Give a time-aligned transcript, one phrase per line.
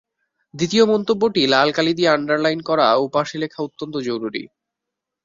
[0.53, 4.43] দ্বিতীয় মন্তব্যটি লাল কালি দিয়ে আন্ডারলাইন করা ও পাশে লেখা-অত্যন্ত জরুরি।